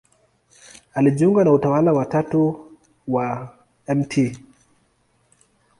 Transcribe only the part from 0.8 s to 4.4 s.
Alijiunga na Utawa wa Tatu wa Mt.